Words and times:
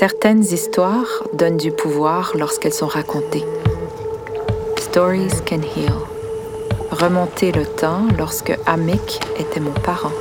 Certaines 0.00 0.44
histoires 0.44 1.28
donnent 1.34 1.58
du 1.58 1.72
pouvoir 1.72 2.32
lorsqu'elles 2.34 2.72
sont 2.72 2.86
racontées. 2.86 3.44
Stories 4.78 5.42
can 5.44 5.60
heal. 5.60 5.92
Remonter 6.90 7.52
le 7.52 7.66
temps 7.66 8.08
lorsque 8.16 8.58
Amik 8.64 9.20
était 9.38 9.60
mon 9.60 9.74
parent. 9.82 10.14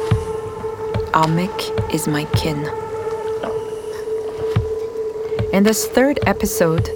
Amik 1.14 1.72
is 1.94 2.10
my 2.10 2.26
kin. 2.36 2.58
In 5.54 5.64
this 5.64 5.88
third 5.88 6.20
episode, 6.26 6.90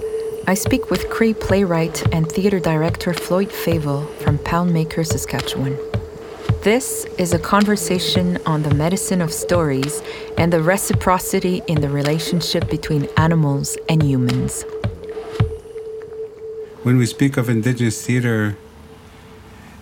I 0.46 0.52
speak 0.52 0.90
with 0.90 1.08
Cree 1.08 1.32
playwright 1.32 2.04
and 2.12 2.30
theater 2.30 2.60
director 2.60 3.14
Floyd 3.14 3.48
Favel 3.48 4.06
from 4.18 4.36
Poundmaker, 4.36 5.06
Saskatchewan. 5.06 5.93
This 6.64 7.04
is 7.18 7.34
a 7.34 7.38
conversation 7.38 8.38
on 8.46 8.62
the 8.62 8.72
medicine 8.74 9.20
of 9.20 9.34
stories 9.34 10.00
and 10.38 10.50
the 10.50 10.62
reciprocity 10.62 11.60
in 11.66 11.82
the 11.82 11.90
relationship 11.90 12.70
between 12.70 13.06
animals 13.18 13.76
and 13.86 14.02
humans. 14.02 14.64
When 16.82 16.96
we 16.96 17.04
speak 17.04 17.36
of 17.36 17.50
Indigenous 17.50 18.06
theater, 18.06 18.56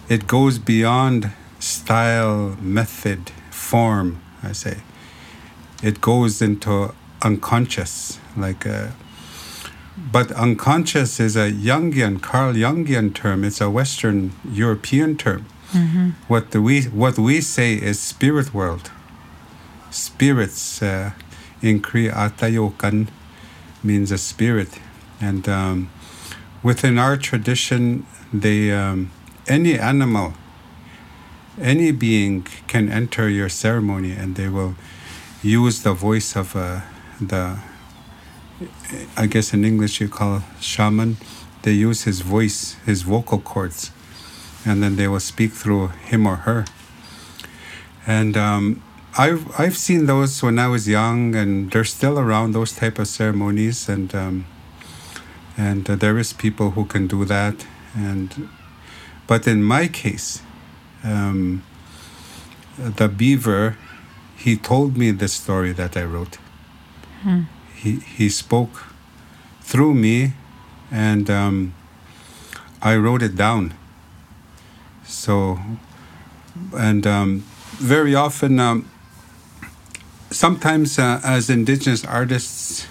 it 0.08 0.26
goes 0.26 0.58
beyond 0.58 1.30
style, 1.60 2.56
method, 2.60 3.30
form, 3.52 4.20
I 4.42 4.50
say. 4.50 4.78
It 5.84 6.00
goes 6.00 6.42
into 6.42 6.92
unconscious, 7.22 8.18
like 8.36 8.66
a, 8.66 8.76
uh, 8.76 8.90
but 10.10 10.32
unconscious 10.32 11.20
is 11.20 11.36
a 11.36 11.52
Jungian, 11.52 12.20
Carl 12.20 12.54
Jungian 12.54 13.14
term. 13.14 13.44
It's 13.44 13.60
a 13.60 13.70
Western 13.70 14.32
European 14.44 15.16
term. 15.16 15.46
Mm-hmm. 15.72 16.10
What 16.28 16.54
we 16.54 16.82
what 16.84 17.18
we 17.18 17.40
say 17.40 17.74
is 17.74 17.98
spirit 17.98 18.52
world. 18.52 18.90
Spirits 19.90 20.82
uh, 20.82 21.12
in 21.62 21.80
Kriya 21.80 23.08
means 23.82 24.10
a 24.12 24.18
spirit, 24.18 24.78
and 25.18 25.48
um, 25.48 25.90
within 26.62 26.98
our 26.98 27.16
tradition, 27.16 28.06
they 28.32 28.70
um, 28.70 29.10
any 29.48 29.78
animal, 29.78 30.34
any 31.58 31.90
being 31.90 32.46
can 32.66 32.90
enter 32.90 33.30
your 33.30 33.48
ceremony, 33.48 34.12
and 34.12 34.36
they 34.36 34.48
will 34.48 34.74
use 35.42 35.82
the 35.82 35.94
voice 35.94 36.36
of 36.36 36.54
uh, 36.54 36.80
the. 37.18 37.58
I 39.16 39.26
guess 39.26 39.54
in 39.54 39.64
English 39.64 40.00
you 40.00 40.08
call 40.08 40.42
shaman. 40.60 41.16
They 41.62 41.72
use 41.72 42.02
his 42.02 42.20
voice, 42.20 42.76
his 42.84 43.02
vocal 43.02 43.38
cords 43.38 43.90
and 44.64 44.82
then 44.82 44.96
they 44.96 45.08
will 45.08 45.20
speak 45.20 45.52
through 45.52 45.88
him 45.88 46.26
or 46.26 46.36
her. 46.36 46.64
And 48.06 48.36
um, 48.36 48.82
I've 49.16 49.48
I've 49.58 49.76
seen 49.76 50.06
those 50.06 50.42
when 50.42 50.58
I 50.58 50.68
was 50.68 50.88
young, 50.88 51.34
and 51.34 51.70
they're 51.70 51.84
still 51.84 52.18
around 52.18 52.52
those 52.52 52.72
type 52.72 52.98
of 52.98 53.08
ceremonies, 53.08 53.88
and 53.88 54.14
um, 54.14 54.46
and 55.56 55.88
uh, 55.88 55.96
there 55.96 56.18
is 56.18 56.32
people 56.32 56.70
who 56.70 56.84
can 56.84 57.06
do 57.06 57.24
that, 57.24 57.66
and 57.94 58.48
but 59.26 59.46
in 59.46 59.62
my 59.62 59.86
case, 59.88 60.42
um, 61.04 61.62
the 62.78 63.08
beaver, 63.08 63.76
he 64.36 64.56
told 64.56 64.96
me 64.96 65.10
the 65.10 65.28
story 65.28 65.72
that 65.72 65.96
I 65.96 66.04
wrote. 66.04 66.38
Hmm. 67.22 67.42
He 67.74 68.00
he 68.00 68.28
spoke 68.28 68.86
through 69.60 69.94
me, 69.94 70.32
and 70.90 71.30
um, 71.30 71.74
I 72.80 72.96
wrote 72.96 73.22
it 73.22 73.36
down 73.36 73.74
so, 75.04 75.58
and 76.76 77.06
um, 77.06 77.44
very 77.78 78.14
often, 78.14 78.60
um, 78.60 78.90
sometimes 80.30 80.98
uh, 80.98 81.20
as 81.24 81.50
Indigenous 81.50 82.04
artists, 82.04 82.86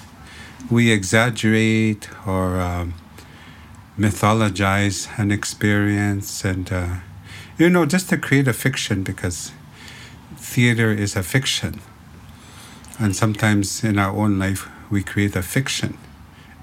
we 0.69 0.91
exaggerate 0.91 2.09
or 2.25 2.59
um, 2.59 2.93
mythologize 3.97 5.07
an 5.19 5.31
experience 5.31 6.45
and, 6.45 6.71
uh, 6.71 6.95
you 7.57 7.69
know, 7.69 7.85
just 7.85 8.09
to 8.09 8.17
create 8.17 8.47
a 8.47 8.53
fiction 8.53 9.03
because 9.03 9.51
theater 10.37 10.91
is 10.91 11.15
a 11.15 11.23
fiction. 11.23 11.81
And 12.99 13.15
sometimes 13.15 13.83
in 13.83 13.97
our 13.97 14.15
own 14.15 14.37
life, 14.37 14.69
we 14.89 15.03
create 15.03 15.35
a 15.35 15.41
fiction. 15.41 15.97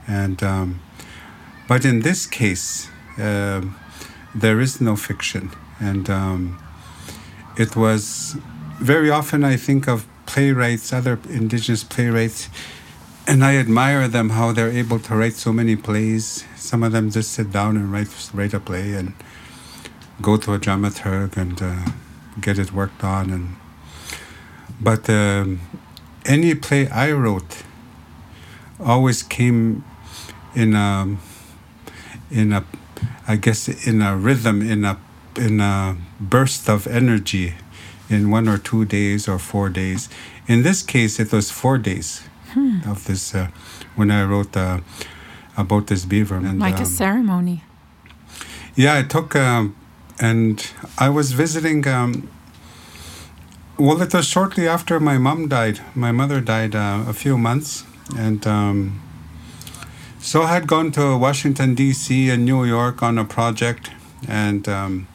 And, 0.07 0.43
um, 0.43 0.81
but 1.67 1.85
in 1.85 2.01
this 2.01 2.27
case, 2.27 2.89
uh, 3.19 3.63
there 4.35 4.61
is 4.61 4.81
no 4.81 4.97
fiction. 4.97 5.51
And 5.81 6.09
um, 6.11 6.59
it 7.57 7.77
was 7.77 8.37
very 8.81 9.11
often 9.11 9.45
I 9.45 9.57
think 9.57 9.89
of 9.89 10.07
playwrights, 10.27 10.93
other 10.93 11.19
indigenous 11.29 11.85
playwrights, 11.85 12.49
and 13.27 13.45
I 13.45 13.57
admire 13.57 14.09
them 14.09 14.31
how 14.31 14.53
they're 14.53 14.71
able 14.71 14.99
to 15.01 15.15
write 15.15 15.35
so 15.35 15.53
many 15.53 15.77
plays. 15.77 16.45
Some 16.57 16.83
of 16.83 16.93
them 16.93 17.11
just 17.11 17.33
sit 17.33 17.51
down 17.51 17.77
and 17.77 17.93
write 17.93 18.09
write 18.33 18.55
a 18.55 18.61
play 18.61 18.95
and 18.95 19.13
go 20.21 20.37
to 20.37 20.55
a 20.55 20.59
dramaturg 20.59 21.37
and 21.37 21.61
uh, 21.61 21.91
get 22.41 22.59
it 22.59 22.73
worked 22.73 23.05
on. 23.05 23.31
And 23.31 23.57
but 24.81 25.11
um, 25.11 25.61
any 26.25 26.55
play 26.55 26.89
I 26.89 27.13
wrote 27.13 27.63
always 28.81 29.23
came 29.23 29.85
in 30.55 30.75
a 30.75 31.17
in 32.31 32.53
a 32.53 32.65
I 33.27 33.37
guess 33.37 33.69
in 33.87 34.03
a 34.03 34.17
rhythm, 34.17 34.63
in 34.63 34.85
a 34.85 34.99
in 35.37 35.61
a 35.61 35.97
burst 36.21 36.69
of 36.69 36.87
energy, 36.87 37.55
in 38.09 38.31
one 38.31 38.49
or 38.49 38.59
two 38.59 38.85
days 38.85 39.29
or 39.29 39.39
four 39.39 39.69
days. 39.69 40.09
In 40.47 40.63
this 40.63 40.83
case, 40.83 41.21
it 41.21 41.33
was 41.33 41.51
four 41.51 41.79
days 41.79 42.23
hmm. 42.53 42.79
of 42.87 43.05
this 43.05 43.35
uh, 43.35 43.49
when 43.97 44.11
I 44.11 44.25
wrote 44.25 44.57
uh, 44.57 44.81
about 45.57 45.89
this 45.89 46.05
beaver. 46.05 46.37
And, 46.37 46.59
like 46.59 46.77
um, 46.77 46.83
a 46.83 46.87
ceremony. 46.87 47.63
Yeah, 48.75 48.99
it 48.99 49.11
took, 49.11 49.35
um, 49.37 49.77
and 50.21 50.71
I 50.97 51.09
was 51.09 51.33
visiting. 51.33 51.87
Um, 51.87 52.31
well, 53.77 54.01
it 54.03 54.13
was 54.13 54.27
shortly 54.27 54.67
after 54.67 54.99
my 54.99 55.19
mom 55.19 55.49
died. 55.49 55.81
My 55.95 56.13
mother 56.13 56.41
died 56.41 56.75
uh, 56.75 57.05
a 57.07 57.13
few 57.13 57.37
months, 57.39 57.85
and 58.17 58.45
um, 58.47 59.01
so 60.29 60.43
I 60.43 60.49
had 60.49 60.67
gone 60.67 60.93
to 60.93 61.17
Washington, 61.17 61.75
D.C. 61.75 62.29
and 62.29 62.45
New 62.45 62.63
York 62.63 63.03
on 63.03 63.17
a 63.17 63.25
project, 63.25 63.91
and 64.29 64.69
um, 64.69 65.09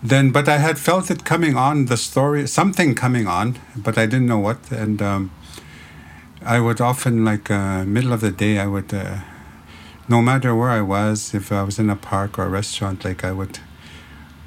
then, 0.00 0.30
but 0.30 0.48
I 0.48 0.58
had 0.58 0.78
felt 0.78 1.10
it 1.10 1.24
coming 1.24 1.56
on, 1.56 1.86
the 1.86 1.96
story, 1.96 2.46
something 2.46 2.94
coming 2.94 3.26
on, 3.26 3.58
but 3.76 3.98
I 3.98 4.06
didn't 4.06 4.26
know 4.26 4.38
what. 4.38 4.70
And 4.70 5.02
um, 5.02 5.32
I 6.44 6.60
would 6.60 6.80
often, 6.80 7.24
like, 7.24 7.50
uh, 7.50 7.84
middle 7.84 8.12
of 8.12 8.20
the 8.20 8.30
day, 8.30 8.60
I 8.60 8.68
would, 8.68 8.94
uh, 8.94 9.18
no 10.08 10.22
matter 10.22 10.54
where 10.54 10.70
I 10.70 10.80
was, 10.80 11.34
if 11.34 11.50
I 11.50 11.64
was 11.64 11.80
in 11.80 11.90
a 11.90 11.96
park 11.96 12.38
or 12.38 12.44
a 12.44 12.48
restaurant, 12.48 13.04
like, 13.04 13.24
I 13.24 13.32
would, 13.32 13.58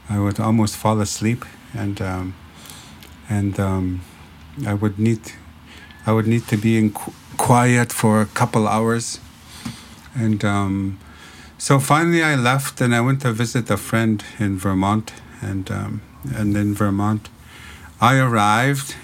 I 0.08 0.18
would 0.18 0.40
almost 0.40 0.78
fall 0.78 1.02
asleep, 1.02 1.44
and 1.74 2.02
um, 2.02 2.36
and 3.28 3.60
um, 3.60 4.00
I 4.66 4.76
would 4.76 4.98
need 4.98 5.34
I 6.08 6.14
would 6.14 6.28
need 6.28 6.48
to 6.48 6.56
be 6.56 6.78
in 6.78 6.94
qu- 6.94 7.12
quiet 7.36 7.92
for 7.92 8.22
a 8.22 8.26
couple 8.28 8.66
hours. 8.68 9.20
And 10.16 10.44
um, 10.46 11.00
so 11.58 11.80
finally 11.80 12.24
I 12.24 12.36
left 12.36 12.82
and 12.82 12.96
I 12.96 13.02
went 13.02 13.22
to 13.22 13.32
visit 13.32 13.70
a 13.70 13.78
friend 13.78 14.24
in 14.40 14.58
Vermont. 14.58 15.14
And, 15.42 15.70
um, 15.70 16.02
and 16.34 16.56
in 16.56 16.74
Vermont, 16.74 17.30
I 18.02 18.18
arrived. 18.18 18.96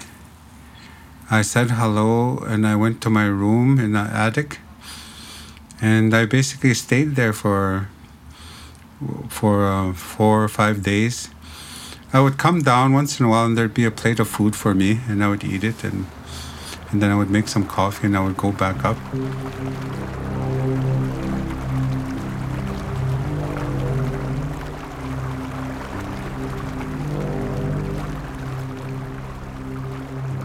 I 1.30 1.42
said 1.42 1.70
hello 1.70 2.38
and 2.38 2.66
I 2.66 2.76
went 2.76 3.00
to 3.02 3.10
my 3.10 3.26
room 3.26 3.78
in 3.78 3.92
the 3.92 4.00
attic. 4.00 4.58
And 5.80 6.14
I 6.14 6.26
basically 6.26 6.74
stayed 6.74 7.16
there 7.16 7.32
for 7.32 7.88
for 9.28 9.66
uh, 9.66 9.92
four 9.92 10.44
or 10.44 10.48
five 10.48 10.82
days. 10.82 11.28
I 12.12 12.20
would 12.20 12.38
come 12.38 12.62
down 12.62 12.92
once 12.92 13.18
in 13.18 13.26
a 13.26 13.28
while 13.28 13.46
and 13.46 13.56
there'd 13.56 13.74
be 13.74 13.84
a 13.84 13.90
plate 13.90 14.20
of 14.20 14.28
food 14.28 14.54
for 14.54 14.74
me 14.74 15.00
and 15.08 15.24
I 15.24 15.28
would 15.28 15.44
eat 15.44 15.64
it 15.64 15.82
and 15.82 16.06
and 16.90 17.00
then 17.00 17.10
I 17.10 17.16
would 17.16 17.30
make 17.30 17.48
some 17.48 17.66
coffee 17.66 18.06
and 18.06 18.16
I 18.16 18.20
would 18.22 18.36
go 18.36 18.52
back 18.52 18.84
up. 18.84 18.98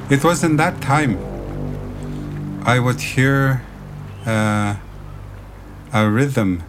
It 0.09 0.24
was 0.24 0.42
in 0.42 0.56
that 0.56 0.81
time 0.81 1.19
I 2.63 2.80
would 2.80 3.01
hear 3.01 3.62
uh, 4.25 4.75
a 5.94 6.09
rhythm, 6.09 6.63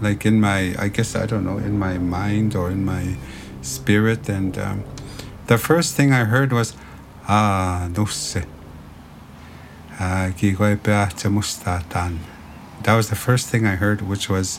like 0.00 0.26
in 0.26 0.40
my, 0.40 0.74
I 0.76 0.88
guess, 0.88 1.14
I 1.14 1.26
don't 1.26 1.44
know, 1.44 1.58
in 1.58 1.78
my 1.78 1.98
mind 1.98 2.56
or 2.56 2.70
in 2.72 2.84
my 2.84 3.16
spirit. 3.62 4.28
And 4.28 4.58
um, 4.58 4.84
the 5.46 5.56
first 5.56 5.94
thing 5.94 6.12
I 6.12 6.24
heard 6.24 6.52
was, 6.52 6.76
Ah, 7.28 7.88
Nusse. 7.90 8.44
That 9.98 10.34
was 12.96 13.08
the 13.08 13.16
first 13.16 13.48
thing 13.48 13.66
I 13.66 13.76
heard, 13.76 14.02
which 14.02 14.28
was, 14.28 14.58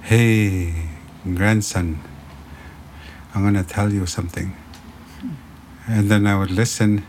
Hey, 0.00 0.88
grandson, 1.24 2.00
I'm 3.34 3.42
going 3.42 3.54
to 3.54 3.64
tell 3.64 3.92
you 3.92 4.06
something. 4.06 4.56
And 5.86 6.10
then 6.10 6.26
I 6.26 6.38
would 6.38 6.50
listen, 6.50 7.04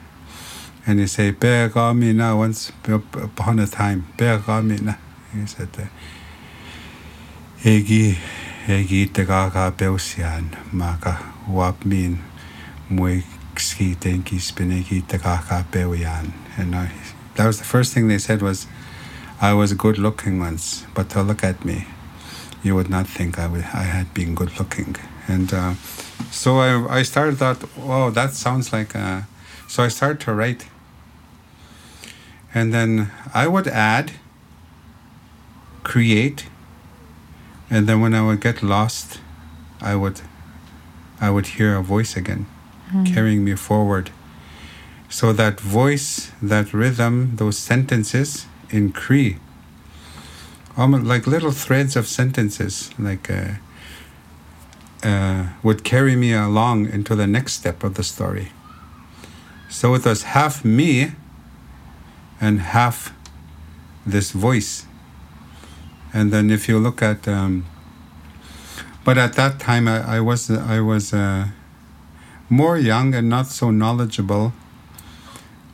and 0.86 1.00
he 1.00 1.08
say, 1.08 1.32
Begamina, 1.32 2.36
once 2.38 2.72
upon 2.84 3.60
a 3.60 3.68
time, 3.68 4.08
Begamina. 4.18 4.98
He 5.32 5.46
said, 5.46 5.70
Egi, 7.62 8.18
Egi 8.66 9.10
Tagaga 9.10 9.72
Belsian, 9.72 10.74
Maka, 10.74 11.34
Wapmin, 11.48 12.18
Mui 12.90 13.24
Ski 13.58 13.96
Denki 13.96 14.40
Spinegi 14.40 15.04
Tagaga 15.04 15.64
Belian. 15.72 16.34
And 16.58 16.76
I, 16.76 16.92
that 17.36 17.46
was 17.48 17.60
the 17.60 17.64
first 17.64 17.94
thing 17.94 18.08
they 18.08 18.18
said 18.18 18.42
was, 18.42 18.68
I 19.40 19.54
was 19.54 19.74
good 19.74 19.98
looking 19.98 20.40
once, 20.40 20.86
but 20.94 21.10
to 21.12 21.22
look 21.22 21.44
at 21.44 21.64
me, 21.64 21.88
you 22.64 22.76
would 22.76 22.90
not 22.90 23.08
think 23.08 23.38
I, 23.38 23.48
would, 23.48 23.64
I 23.74 23.84
had 23.84 24.14
been 24.14 24.36
good 24.36 24.58
looking. 24.58 24.96
And 25.28 25.54
uh, 25.54 25.76
so 26.32 26.58
I, 26.58 27.00
I 27.00 27.04
started 27.04 27.38
thought, 27.38 27.64
oh, 27.78 28.10
that 28.12 28.34
sounds 28.34 28.74
like. 28.74 28.96
A, 28.96 29.28
so 29.68 29.84
I 29.84 29.88
started 29.88 30.20
to 30.22 30.34
write, 30.34 30.68
and 32.54 32.74
then 32.74 33.12
I 33.34 33.48
would 33.48 33.68
add, 33.68 34.12
create, 35.84 36.46
and 37.70 37.88
then 37.88 38.02
when 38.02 38.14
I 38.14 38.22
would 38.22 38.42
get 38.42 38.62
lost, 38.62 39.20
I 39.82 39.96
would, 39.96 40.22
I 41.20 41.30
would 41.30 41.48
hear 41.48 41.76
a 41.76 41.82
voice 41.82 42.16
again, 42.18 42.46
mm. 42.92 43.12
carrying 43.12 43.44
me 43.44 43.56
forward. 43.56 44.12
So 45.10 45.32
that 45.34 45.60
voice, 45.60 46.32
that 46.42 46.74
rhythm, 46.74 47.36
those 47.36 47.58
sentences 47.58 48.46
in 48.70 48.92
Cree, 48.92 49.38
almost 50.76 51.06
like 51.06 51.26
little 51.28 51.52
threads 51.52 51.96
of 51.96 52.08
sentences, 52.08 52.92
like. 53.00 53.30
Uh, 53.30 53.54
uh, 55.04 55.48
would 55.62 55.84
carry 55.84 56.16
me 56.16 56.34
along 56.34 56.90
into 56.90 57.16
the 57.16 57.28
next 57.28 57.54
step 57.54 57.84
of 57.84 57.96
the 57.96 58.04
story. 58.04 58.52
So 59.70 59.96
it 59.96 60.06
was 60.06 60.24
half 60.24 60.64
me 60.64 61.12
and 62.40 62.60
half 62.60 63.14
this 64.06 64.32
voice. 64.32 64.86
And 66.14 66.32
then 66.32 66.50
if 66.50 66.68
you 66.68 66.80
look 66.80 67.02
at, 67.02 67.28
um, 67.28 67.66
but 69.04 69.18
at 69.18 69.34
that 69.34 69.60
time 69.60 69.88
I, 69.88 70.18
I 70.18 70.20
was 70.20 70.50
I 70.50 70.80
was 70.80 71.14
uh, 71.14 71.48
more 72.50 72.78
young 72.78 73.16
and 73.16 73.30
not 73.30 73.48
so 73.48 73.72
knowledgeable. 73.72 74.54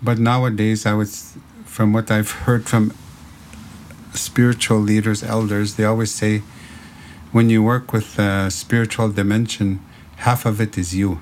But 0.02 0.18
nowadays 0.18 0.86
I 0.86 0.94
was, 0.94 1.38
from 1.66 1.92
what 1.92 2.10
I've 2.10 2.32
heard 2.32 2.70
from 2.70 2.94
spiritual 4.14 4.80
leaders, 4.80 5.24
elders, 5.24 5.76
they 5.76 5.84
always 5.84 6.12
say 6.12 6.42
when 7.32 7.50
you 7.50 7.62
work 7.62 7.94
with 7.94 8.18
a 8.18 8.50
spiritual 8.50 9.10
dimension, 9.10 9.80
half 10.18 10.46
of 10.46 10.60
it 10.60 10.78
is 10.78 10.96
you, 10.96 11.22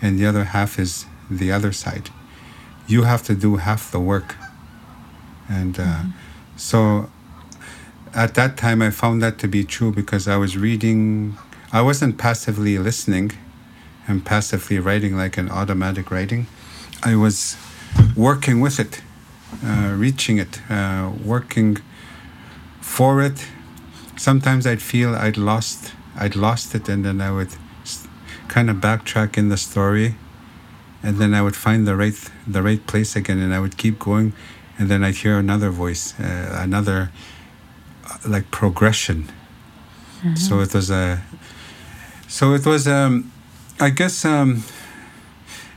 and 0.00 0.18
the 0.18 0.26
other 0.26 0.44
half 0.44 0.78
is 0.78 1.06
the 1.30 1.50
other 1.50 1.72
side. 1.72 2.10
You 2.86 3.02
have 3.02 3.22
to 3.24 3.34
do 3.34 3.56
half 3.56 3.90
the 3.90 4.00
work. 4.00 4.36
And 5.48 5.78
uh, 5.78 5.82
mm-hmm. 5.82 6.10
so 6.56 7.10
at 8.14 8.34
that 8.34 8.56
time, 8.56 8.82
I 8.82 8.90
found 8.90 9.22
that 9.22 9.38
to 9.38 9.48
be 9.48 9.64
true 9.64 9.92
because 9.92 10.28
I 10.28 10.36
was 10.36 10.56
reading, 10.56 11.36
I 11.72 11.82
wasn't 11.82 12.18
passively 12.18 12.78
listening 12.78 13.32
and 14.06 14.24
passively 14.24 14.78
writing 14.78 15.16
like 15.16 15.38
an 15.38 15.50
automatic 15.50 16.10
writing. 16.10 16.46
I 17.02 17.16
was 17.16 17.56
working 18.16 18.60
with 18.60 18.78
it, 18.78 19.02
uh, 19.64 19.94
reaching 19.96 20.38
it, 20.38 20.60
uh, 20.70 21.10
working 21.24 21.78
for 22.80 23.22
it, 23.22 23.46
sometimes 24.16 24.66
I'd 24.66 24.82
feel 24.82 25.14
I'd 25.14 25.36
lost 25.36 25.92
I'd 26.16 26.36
lost 26.36 26.74
it, 26.74 26.88
and 26.88 27.04
then 27.04 27.20
I 27.20 27.30
would 27.30 27.54
kind 28.48 28.68
of 28.68 28.76
backtrack 28.76 29.38
in 29.38 29.48
the 29.48 29.56
story, 29.56 30.14
and 31.02 31.16
then 31.18 31.32
I 31.34 31.42
would 31.42 31.56
find 31.56 31.86
the 31.86 31.96
right 31.96 32.30
the 32.46 32.62
right 32.62 32.86
place 32.86 33.16
again, 33.16 33.38
and 33.38 33.54
I 33.54 33.60
would 33.60 33.76
keep 33.76 33.98
going, 33.98 34.32
and 34.78 34.88
then 34.88 35.02
I'd 35.02 35.16
hear 35.16 35.38
another 35.38 35.70
voice, 35.70 36.18
uh, 36.20 36.58
another 36.60 37.10
uh, 38.04 38.18
like 38.26 38.50
progression. 38.50 39.28
Mm-hmm. 40.18 40.36
So 40.36 40.60
it 40.60 40.74
was 40.74 40.90
a. 40.90 41.22
So 42.28 42.54
it 42.54 42.64
was 42.64 42.86
um, 42.86 43.32
I 43.80 43.90
guess 43.90 44.24
um, 44.24 44.62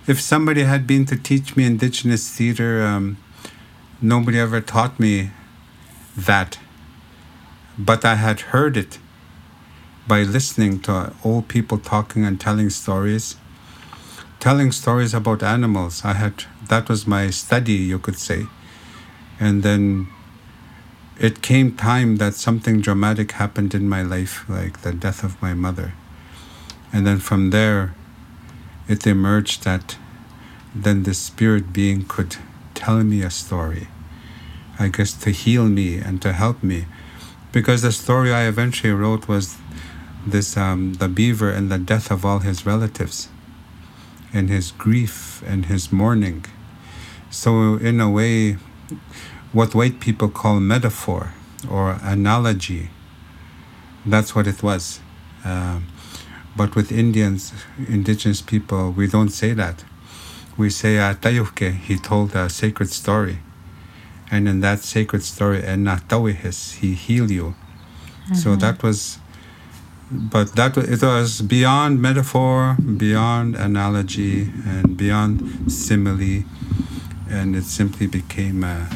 if 0.08 0.22
somebody 0.22 0.64
had 0.64 0.86
been 0.86 1.06
to 1.06 1.16
teach 1.16 1.56
me 1.56 1.66
indigenous 1.66 2.30
theater, 2.30 2.86
um, 2.86 3.18
nobody 4.02 4.40
ever 4.40 4.62
taught 4.62 5.00
me 5.00 5.32
that 6.16 6.60
but 7.78 8.06
I 8.06 8.16
had 8.16 8.40
heard 8.52 8.78
it 8.78 9.00
by 10.08 10.24
listening 10.24 10.80
to 10.82 11.14
old 11.24 11.48
people 11.48 11.78
talking 11.78 12.26
and 12.26 12.40
telling 12.40 12.70
stories. 12.70 13.36
Telling 14.40 14.72
stories 14.72 15.14
about 15.14 15.42
animals. 15.42 16.06
I 16.06 16.14
had 16.14 16.46
that 16.70 16.90
was 16.90 17.08
my 17.08 17.30
study, 17.30 17.74
you 17.74 18.00
could 18.00 18.18
say. 18.18 18.46
And 19.40 19.64
then 19.64 20.08
it 21.20 21.42
came 21.42 21.76
time 21.76 22.18
that 22.18 22.36
something 22.36 22.82
dramatic 22.82 23.32
happened 23.34 23.74
in 23.74 23.90
my 23.90 24.02
life, 24.02 24.46
like 24.48 24.82
the 24.82 24.92
death 24.92 25.24
of 25.24 25.42
my 25.42 25.54
mother. 25.54 25.94
And 26.94 27.06
then 27.06 27.20
from 27.20 27.50
there, 27.50 27.96
it 28.88 29.08
emerged 29.08 29.64
that 29.64 29.98
then 30.74 31.04
the 31.04 31.14
spirit 31.14 31.74
being 31.74 32.06
could 32.06 32.38
tell 32.74 33.04
me 33.04 33.22
a 33.22 33.30
story. 33.30 33.88
I 34.78 34.90
guess 34.90 35.14
to 35.14 35.32
heal 35.32 35.66
me 35.68 35.98
and 35.98 36.22
to 36.22 36.34
help 36.34 36.62
me 36.62 36.86
because 37.56 37.84
the 37.84 37.92
story 37.94 38.34
I 38.34 38.48
eventually 38.50 38.92
wrote 38.92 39.30
was 39.30 39.56
this 40.28 40.58
um, 40.58 40.96
the 40.96 41.08
beaver 41.08 41.50
and 41.50 41.72
the 41.72 41.78
death 41.78 42.12
of 42.12 42.26
all 42.26 42.40
his 42.40 42.66
relatives, 42.66 43.30
and 44.34 44.50
his 44.50 44.72
grief 44.72 45.42
and 45.48 45.68
his 45.68 45.90
mourning. 45.90 46.44
So, 47.30 47.76
in 47.76 48.02
a 48.02 48.10
way, 48.10 48.58
what 49.54 49.74
white 49.74 50.02
people 50.02 50.28
call 50.28 50.60
metaphor 50.60 51.34
or 51.72 51.98
analogy, 52.04 52.90
that's 54.06 54.36
what 54.36 54.48
it 54.48 54.62
was. 54.62 55.00
Uh, 55.46 55.80
but 56.58 56.76
with 56.76 56.92
Indians, 56.92 57.54
indigenous 57.88 58.42
people, 58.42 58.92
we 58.92 59.08
don't 59.08 59.30
say 59.30 59.54
that. 59.54 59.86
We 60.58 60.70
say, 60.70 60.98
uh, 61.00 61.14
Tayuke, 61.14 61.74
he 61.74 61.96
told 61.96 62.36
a 62.36 62.50
sacred 62.50 62.90
story. 62.90 63.40
And 64.36 64.50
in 64.50 64.60
that 64.60 64.80
sacred 64.80 65.24
story, 65.24 65.64
and 65.64 65.88
Natawihis, 65.88 66.80
he 66.80 66.94
healed 66.94 67.32
you. 67.32 67.56
Mm-hmm. 67.56 68.34
So 68.36 68.58
that 68.58 68.84
was, 68.84 69.18
but 70.12 70.58
that 70.58 70.76
it 70.76 71.02
was 71.02 71.42
beyond 71.42 72.02
metaphor, 72.02 72.76
beyond 72.98 73.56
analogy, 73.56 74.52
and 74.66 74.98
beyond 74.98 75.72
simile, 75.72 76.44
and 77.30 77.56
it 77.56 77.64
simply 77.64 78.08
became 78.08 78.66
a, 78.66 78.90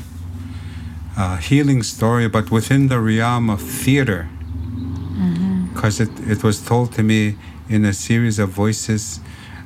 a 1.18 1.38
healing 1.38 1.84
story, 1.84 2.28
but 2.28 2.52
within 2.52 2.90
the 2.90 3.00
realm 3.00 3.50
of 3.50 3.62
theater. 3.62 4.28
Because 5.74 6.00
mm-hmm. 6.00 6.24
it, 6.24 6.38
it 6.40 6.44
was 6.44 6.60
told 6.62 6.92
to 6.98 7.02
me 7.02 7.38
in 7.70 7.86
a 7.86 7.94
series 7.94 8.40
of 8.40 8.50
voices, 8.50 9.22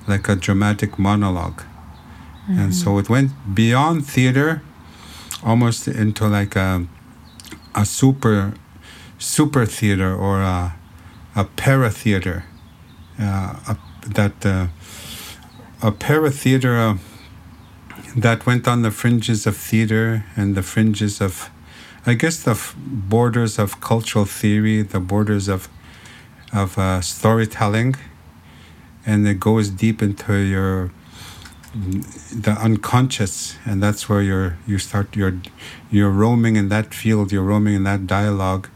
like 0.08 0.30
a 0.30 0.36
dramatic 0.36 1.00
monologue. 1.00 1.62
Mm-hmm. 1.62 2.60
And 2.60 2.76
so 2.76 3.00
it 3.00 3.10
went 3.10 3.32
beyond 3.56 4.06
theater 4.06 4.62
almost 5.44 5.88
into 5.88 6.28
like 6.28 6.56
a, 6.56 6.88
a 7.76 7.86
super 7.86 8.54
super 9.20 9.66
theater 9.66 10.14
or 10.14 10.42
a, 10.42 10.76
a 11.36 11.44
para 11.44 11.90
theater 11.90 12.46
uh, 13.20 13.56
a, 13.68 13.78
that 14.08 14.46
uh, 14.46 14.68
a 15.82 15.92
para 15.92 16.32
theater 16.32 16.78
uh, 16.78 16.98
that 18.16 18.46
went 18.46 18.68
on 18.68 18.82
the 18.82 18.92
fringes 18.92 19.48
of 19.48 19.58
theater 19.58 20.26
and 20.36 20.56
the 20.56 20.64
fringes 20.64 21.22
of 21.22 21.50
I 22.06 22.16
guess 22.16 22.44
the 22.44 22.52
f- 22.52 22.76
borders 22.78 23.58
of 23.58 23.80
cultural 23.80 24.26
theory, 24.26 24.82
the 24.82 25.00
borders 25.00 25.48
of 25.48 25.70
of 26.52 26.78
uh, 26.78 27.02
storytelling, 27.02 27.96
and 29.06 29.28
it 29.28 29.40
goes 29.40 29.70
deep 29.70 30.02
into 30.02 30.34
your 30.36 30.92
the 31.74 32.52
unconscious 32.52 33.58
and 33.66 33.82
that's 33.82 34.08
where 34.08 34.22
you're 34.22 34.58
you 34.68 34.78
start 34.78 35.16
you're 35.16 35.40
you're 35.90 36.12
roaming 36.12 36.56
in 36.56 36.70
that 36.70 36.94
field 36.94 37.32
you're 37.32 37.44
roaming 37.44 37.74
in 37.74 37.84
that 37.84 38.06
dialogue 38.06 38.70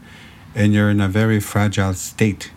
and 0.54 0.72
you're 0.74 0.90
in 0.90 1.00
a 1.00 1.08
very 1.08 1.38
fragile 1.38 1.94
state. 1.94 2.50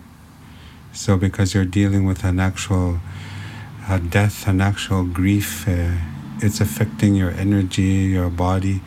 So 0.94 1.16
because 1.16 1.54
you're 1.54 1.66
dealing 1.66 2.06
with 2.06 2.24
an 2.24 2.40
actual 2.40 3.00
uh, 3.88 4.00
death 4.00 4.48
an 4.48 4.62
actual 4.62 5.04
grief 5.04 5.68
uh, 5.68 5.92
it's 6.40 6.60
affecting 6.60 7.14
your 7.16 7.32
energy 7.32 8.10
your 8.18 8.30
body 8.30 8.82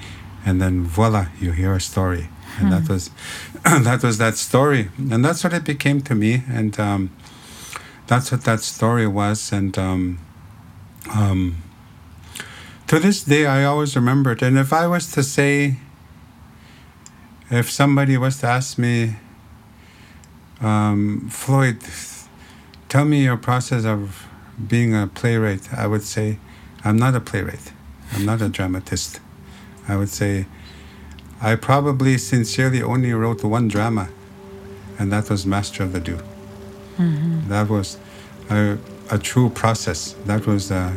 and 0.45 0.61
then 0.61 0.83
voila 0.83 1.27
you 1.41 1.53
hear 1.53 1.75
a 1.75 1.81
story. 1.81 2.29
And 2.59 2.73
that 2.73 2.83
hmm. 2.83 2.93
was 2.93 3.11
that 3.65 4.03
was 4.03 4.19
that 4.19 4.37
story. 4.37 4.91
And 4.99 5.25
that's 5.25 5.43
what 5.43 5.53
it 5.53 5.65
became 5.65 6.01
to 6.03 6.15
me. 6.15 6.43
And 6.49 6.79
um, 6.79 7.11
that's 8.07 8.31
what 8.31 8.43
that 8.43 8.61
story 8.61 9.07
was. 9.07 9.53
And 9.53 9.77
um, 9.79 10.19
um, 11.13 11.63
to 12.87 12.99
this 12.99 13.25
day, 13.25 13.47
I 13.47 13.65
always 13.65 13.97
remember 13.97 14.33
it. 14.33 14.43
And 14.43 14.59
if 14.59 14.73
I 14.73 14.87
was 14.87 15.11
to 15.13 15.23
say, 15.23 15.79
if 17.51 17.71
somebody 17.71 18.17
was 18.17 18.39
to 18.39 18.47
ask 18.47 18.79
me, 18.79 19.17
um, 20.61 21.29
Floyd, 21.31 21.79
tell 22.89 23.05
me 23.05 23.25
your 23.25 23.37
process 23.37 23.85
of 23.85 24.27
being 24.69 24.95
a 24.95 25.07
playwright, 25.07 25.73
I 25.75 25.87
would 25.87 26.03
say, 26.03 26.39
I'm 26.85 26.97
not 26.97 27.15
a 27.15 27.21
playwright. 27.21 27.73
I'm 28.13 28.25
not 28.25 28.41
a 28.43 28.49
dramatist. 28.49 29.21
I 29.89 29.97
would 29.97 30.09
say 30.09 30.47
I 31.41 31.57
probably 31.57 32.17
sincerely 32.19 32.83
only 32.83 33.13
wrote 33.13 33.43
one 33.45 33.69
drama, 33.69 34.09
and 34.99 35.13
that 35.13 35.29
was 35.29 35.45
Master 35.45 35.83
of 35.83 35.93
the 35.93 36.01
Dew. 36.01 36.19
Mm-hmm. 36.97 37.49
That 37.49 37.69
was 37.69 37.99
a, 38.49 38.79
a, 39.11 39.19
true 39.19 39.51
process. 39.51 40.15
That 40.27 40.47
was 40.47 40.71
uh, 40.71 40.93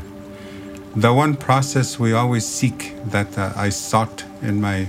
the 0.96 1.14
one 1.14 1.36
process 1.36 2.00
we 2.00 2.14
always 2.14 2.46
seek 2.46 2.94
that 3.06 3.38
uh, 3.38 3.54
I 3.56 3.70
sought 3.70 4.26
in 4.42 4.62
my 4.62 4.86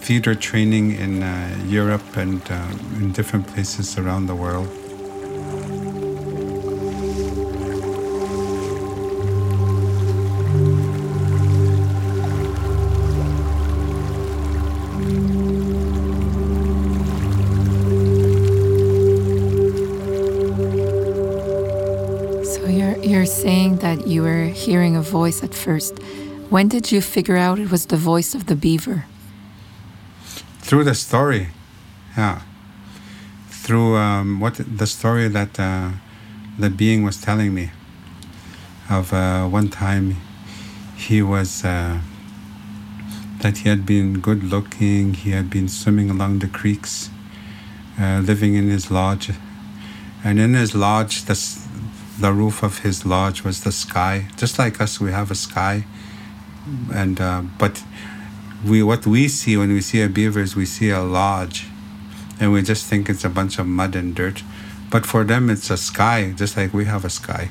theater 0.00 0.34
training 0.34 0.92
in 0.92 1.22
uh, 1.22 1.64
Europe 1.66 2.16
and 2.16 2.40
uh, 2.50 2.66
in 2.96 3.12
different 3.12 3.46
places 3.46 3.98
around 3.98 4.26
the 4.26 4.34
world. 4.34 4.68
You 24.08 24.22
were 24.22 24.46
hearing 24.46 24.96
a 24.96 25.02
voice 25.02 25.42
at 25.42 25.54
first. 25.54 25.98
When 26.48 26.68
did 26.68 26.90
you 26.90 27.02
figure 27.02 27.36
out 27.36 27.58
it 27.58 27.70
was 27.70 27.86
the 27.86 27.96
voice 27.96 28.34
of 28.34 28.46
the 28.46 28.56
beaver? 28.56 29.04
Through 30.60 30.84
the 30.84 30.94
story, 30.94 31.48
yeah. 32.16 32.40
Through 33.50 33.96
um, 33.96 34.40
what 34.40 34.54
the 34.54 34.86
story 34.86 35.28
that 35.28 35.60
uh, 35.60 35.90
the 36.58 36.70
being 36.70 37.04
was 37.04 37.20
telling 37.20 37.54
me 37.54 37.70
of 38.88 39.12
uh, 39.12 39.46
one 39.46 39.68
time 39.68 40.16
he 40.96 41.20
was 41.20 41.64
uh, 41.64 42.00
that 43.42 43.58
he 43.58 43.68
had 43.68 43.84
been 43.84 44.20
good 44.20 44.42
looking, 44.42 45.14
he 45.14 45.30
had 45.30 45.50
been 45.50 45.68
swimming 45.68 46.08
along 46.10 46.38
the 46.38 46.48
creeks, 46.48 47.10
uh, 48.00 48.20
living 48.24 48.54
in 48.54 48.68
his 48.68 48.90
lodge, 48.90 49.30
and 50.24 50.40
in 50.40 50.54
his 50.54 50.74
lodge 50.74 51.26
the 51.26 51.34
the 52.18 52.32
roof 52.32 52.62
of 52.62 52.80
his 52.80 53.06
lodge 53.06 53.44
was 53.44 53.62
the 53.62 53.72
sky. 53.72 54.26
Just 54.36 54.58
like 54.58 54.80
us, 54.80 55.00
we 55.00 55.12
have 55.12 55.30
a 55.30 55.34
sky, 55.34 55.84
and 56.92 57.20
uh, 57.20 57.42
but 57.58 57.82
we 58.66 58.82
what 58.82 59.06
we 59.06 59.28
see 59.28 59.56
when 59.56 59.72
we 59.72 59.80
see 59.80 60.02
a 60.02 60.08
beaver 60.08 60.40
is 60.40 60.56
we 60.56 60.66
see 60.66 60.90
a 60.90 61.00
lodge, 61.00 61.66
and 62.40 62.52
we 62.52 62.62
just 62.62 62.86
think 62.86 63.08
it's 63.08 63.24
a 63.24 63.28
bunch 63.28 63.58
of 63.58 63.66
mud 63.66 63.94
and 63.94 64.14
dirt, 64.14 64.42
but 64.90 65.06
for 65.06 65.22
them 65.22 65.48
it's 65.48 65.70
a 65.70 65.76
sky, 65.76 66.32
just 66.36 66.56
like 66.56 66.74
we 66.74 66.86
have 66.86 67.04
a 67.04 67.10
sky. 67.10 67.50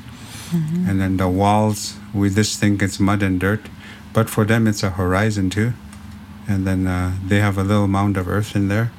Mm-hmm. 0.49 0.89
And 0.89 1.01
then 1.01 1.17
the 1.17 1.27
walls, 1.27 1.97
we 2.13 2.29
just 2.29 2.59
think 2.59 2.81
it's 2.81 2.99
mud 2.99 3.23
and 3.23 3.39
dirt, 3.39 3.61
but 4.13 4.29
for 4.29 4.45
them 4.45 4.67
it's 4.67 4.83
a 4.83 4.91
horizon 4.91 5.49
too. 5.49 5.73
And 6.47 6.65
then 6.65 6.87
uh, 6.87 7.15
they 7.25 7.39
have 7.39 7.57
a 7.57 7.63
little 7.63 7.87
mound 7.87 8.15
of 8.15 8.29
earth 8.29 8.55
in 8.55 8.69
there. 8.69 8.91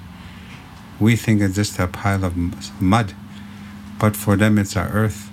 We 1.01 1.17
think 1.17 1.41
it's 1.41 1.55
just 1.55 1.79
a 1.79 1.87
pile 1.87 2.25
of 2.25 2.37
mud, 2.81 3.15
but 3.99 4.17
for 4.17 4.37
them 4.37 4.59
it's 4.59 4.77
our 4.77 4.89
earth 4.89 5.28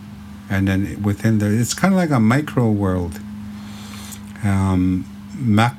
and 0.49 0.67
then 0.67 1.01
within 1.01 1.39
there, 1.39 1.51
it's 1.51 1.73
kind 1.73 1.93
of 1.93 1.97
like 1.97 2.11
a 2.11 2.19
micro 2.19 2.69
world, 2.69 3.19
um, 4.43 5.05
mac, 5.37 5.75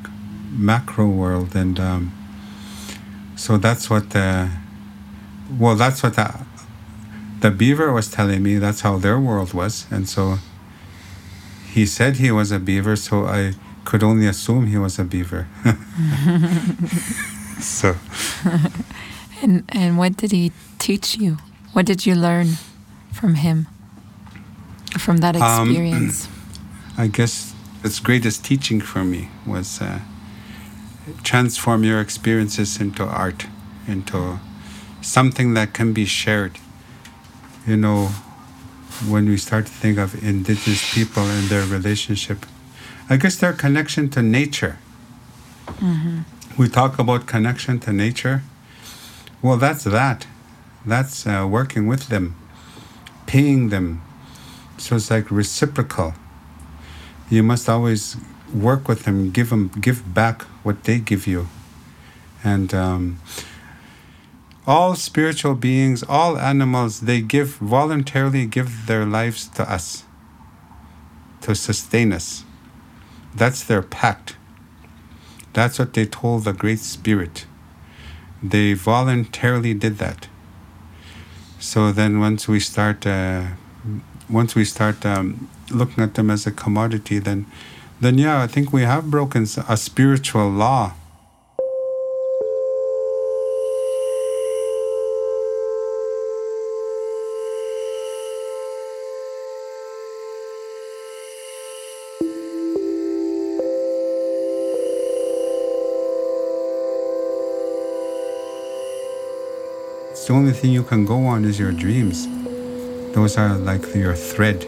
macro 0.51 1.09
world, 1.09 1.55
and 1.55 1.79
um, 1.79 2.13
so 3.37 3.57
that's 3.57 3.89
what 3.89 4.11
the, 4.11 4.51
well, 5.59 5.77
that's 5.77 6.03
what 6.03 6.17
the, 6.17 6.47
the 7.41 7.51
beaver 7.51 7.93
was 7.93 8.11
telling 8.11 8.43
me. 8.43 8.59
That's 8.59 8.81
how 8.81 8.99
their 8.99 9.21
world 9.21 9.55
was, 9.55 9.87
and 9.91 10.09
so 10.09 10.39
he 11.73 11.87
said 11.87 12.17
he 12.17 12.31
was 12.31 12.51
a 12.51 12.59
beaver, 12.59 12.97
so 12.97 13.27
I 13.27 13.55
could 13.85 14.03
only 14.03 14.27
assume 14.27 14.67
he 14.67 14.79
was 14.79 14.99
a 14.99 15.05
beaver. 15.05 15.47
so. 17.61 17.97
and 19.43 19.65
and 19.69 19.99
what 19.99 20.17
did 20.17 20.33
he 20.33 20.53
teach 20.79 21.17
you? 21.17 21.37
What 21.73 21.87
did 21.87 22.07
you 22.07 22.15
learn 22.15 22.57
from 23.13 23.35
him? 23.35 23.69
From 24.99 25.19
that 25.19 25.37
um, 25.37 25.69
experience? 25.69 26.27
Um, 26.27 26.33
I 26.99 27.07
guess 27.09 27.55
its 27.85 28.01
greatest 28.01 28.45
teaching 28.45 28.81
for 28.81 29.05
me 29.05 29.29
was 29.47 29.81
uh, 29.81 30.01
transform 31.23 31.85
your 31.85 32.01
experiences 32.01 32.81
into 32.81 33.05
art, 33.05 33.47
into 33.87 34.39
something 35.01 35.55
that 35.55 35.73
can 35.73 35.93
be 35.93 36.05
shared. 36.05 36.59
You 37.67 37.77
know, 37.77 38.09
when 39.09 39.29
we 39.29 39.37
start 39.37 39.67
to 39.67 39.73
think 39.73 39.99
of 39.99 40.23
indigenous 40.23 40.95
people 40.95 41.23
and 41.23 41.49
their 41.49 41.67
relationship, 41.67 42.47
I 43.09 43.17
guess 43.17 43.37
their 43.37 43.53
connection 43.53 44.09
to 44.11 44.23
nature. 44.23 44.79
Mm-hmm. 45.67 46.21
We 46.57 46.69
talk 46.69 46.99
about 46.99 47.27
connection 47.27 47.79
to 47.81 47.93
nature. 47.93 48.43
Well, 49.43 49.59
that's 49.59 49.85
that. 49.85 50.27
That's 50.85 51.27
uh, 51.27 51.47
working 51.49 51.87
with 51.87 52.09
them, 52.09 52.37
paying 53.27 53.69
them, 53.69 54.03
so 54.79 54.97
it's 54.97 55.11
like 55.11 55.31
reciprocal. 55.31 56.15
You 57.29 57.43
must 57.43 57.69
always 57.69 58.17
work 58.55 58.89
with 58.89 59.05
them, 59.05 59.31
give 59.31 59.51
them, 59.51 59.71
give 59.81 60.15
back 60.15 60.43
what 60.63 60.85
they 60.85 60.99
give 60.99 61.27
you, 61.27 61.49
and 62.45 62.73
um, 62.73 63.19
all 64.67 64.95
spiritual 64.95 65.55
beings, 65.55 66.03
all 66.09 66.39
animals, 66.39 67.01
they 67.01 67.21
give 67.21 67.55
voluntarily 67.57 68.47
give 68.47 68.87
their 68.87 69.05
lives 69.05 69.49
to 69.49 69.71
us 69.71 70.05
to 71.43 71.55
sustain 71.55 72.13
us. 72.13 72.45
That's 73.35 73.63
their 73.63 73.83
pact. 73.83 74.37
That's 75.53 75.79
what 75.79 75.95
they 75.95 76.07
told 76.07 76.45
the 76.45 76.53
Great 76.53 76.81
Spirit. 76.81 77.47
They 78.43 78.75
voluntarily 78.75 79.75
did 79.75 79.99
that. 79.99 80.29
So 81.59 81.93
then, 81.93 82.21
once 82.21 82.49
we 82.49 82.61
start 82.61 83.07
uh, 83.07 83.47
once 84.29 84.55
we 84.55 84.65
start 84.65 85.05
um, 85.05 85.49
looking 85.71 86.03
at 86.03 86.15
them 86.15 86.31
as 86.31 86.47
a 86.47 86.51
commodity, 86.51 87.19
then, 87.19 87.47
then 88.01 88.19
yeah, 88.19 88.43
I 88.43 88.47
think 88.47 88.73
we 88.73 88.83
have 88.83 89.11
broken 89.11 89.47
a 89.69 89.77
spiritual 89.77 90.49
law. 90.49 90.95
the 110.27 110.33
only 110.33 110.53
thing 110.53 110.73
you 110.73 110.83
can 110.83 111.05
go 111.05 111.25
on 111.27 111.45
is 111.45 111.57
your 111.57 111.71
dreams. 111.71 112.27
Those 113.17 113.39
are 113.39 113.57
like 113.57 113.95
your 113.95 114.15
thread, 114.15 114.67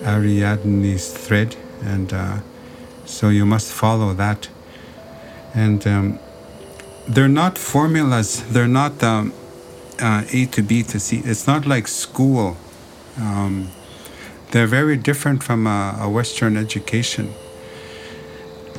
Ariadne's 0.00 1.12
thread, 1.12 1.56
and 1.82 2.10
uh, 2.10 2.38
so 3.04 3.28
you 3.28 3.44
must 3.44 3.70
follow 3.70 4.14
that. 4.14 4.48
And 5.54 5.86
um, 5.86 6.18
they're 7.06 7.28
not 7.28 7.58
formulas. 7.58 8.42
They're 8.50 8.66
not 8.66 9.02
um, 9.02 9.34
uh, 10.00 10.24
A 10.32 10.46
to 10.46 10.62
B 10.62 10.82
to 10.84 10.98
C. 10.98 11.20
It's 11.22 11.46
not 11.46 11.66
like 11.66 11.86
school. 11.86 12.56
Um, 13.18 13.68
they're 14.52 14.66
very 14.66 14.96
different 14.96 15.42
from 15.42 15.66
a, 15.66 15.98
a 16.00 16.08
Western 16.08 16.56
education. 16.56 17.34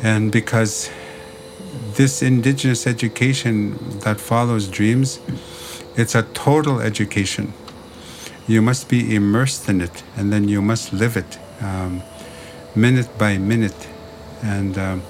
And 0.01 0.31
because 0.31 0.89
this 1.97 2.23
indigenous 2.23 2.87
education 2.87 3.99
that 3.99 4.19
follows 4.19 4.67
dreams, 4.67 5.19
it's 5.95 6.15
a 6.15 6.23
total 6.23 6.81
education 6.81 7.53
you 8.51 8.61
must 8.61 8.89
be 8.89 9.15
immersed 9.15 9.69
in 9.69 9.79
it 9.79 10.03
and 10.17 10.31
then 10.31 10.47
you 10.49 10.61
must 10.61 10.91
live 10.91 11.15
it 11.15 11.39
um, 11.61 12.03
minute 12.75 13.17
by 13.17 13.37
minute. 13.37 13.87
And 14.43 14.77
um, 14.77 15.01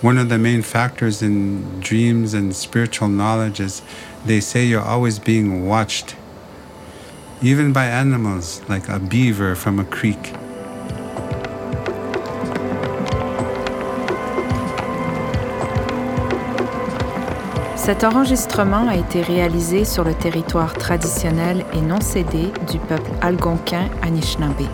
one 0.00 0.18
of 0.18 0.28
the 0.28 0.38
main 0.38 0.62
factors 0.62 1.22
in 1.22 1.80
dreams 1.80 2.32
and 2.34 2.54
spiritual 2.54 3.08
knowledge 3.08 3.60
is 3.60 3.82
they 4.24 4.40
say 4.40 4.64
you're 4.64 4.82
always 4.82 5.18
being 5.18 5.66
watched, 5.66 6.16
even 7.42 7.72
by 7.72 7.86
animals 7.86 8.62
like 8.68 8.88
a 8.88 8.98
beaver 8.98 9.54
from 9.54 9.78
a 9.78 9.84
creek. 9.84 10.34
Cet 17.86 18.02
enregistrement 18.02 18.88
a 18.88 18.96
été 18.96 19.22
réalisé 19.22 19.84
sur 19.84 20.02
le 20.02 20.12
territoire 20.12 20.74
traditionnel 20.74 21.64
et 21.72 21.80
non 21.80 22.00
cédé 22.00 22.50
du 22.68 22.80
peuple 22.80 23.12
algonquin 23.20 23.88
Anishinaabe. 24.02 24.66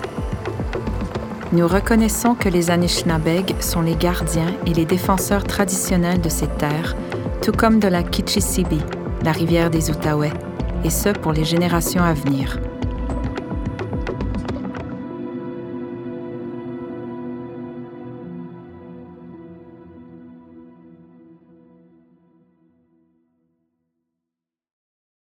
Nous 1.52 1.69
reconnaissons 1.69 2.35
que 2.35 2.49
les 2.49 2.71
Anishinaabeg 2.71 3.54
sont 3.61 3.83
les 3.83 3.97
gardiens 3.97 4.54
et 4.64 4.73
les 4.73 4.87
défenseurs 4.87 5.45
traditionnels 5.45 6.23
de 6.23 6.31
ces 6.31 6.47
terres, 6.47 6.97
tout 7.42 7.52
comme 7.52 7.81
de 7.81 7.88
la 7.88 8.02
Kichisibi, 8.02 8.81
la 9.23 9.33
rivière 9.33 9.69
des 9.69 9.90
Outaouais, 9.90 10.33
et 10.83 10.88
ce 10.88 11.11
pour 11.11 11.35
les 11.35 11.45
générations 11.45 12.02
à 12.02 12.14
venir. 12.14 12.61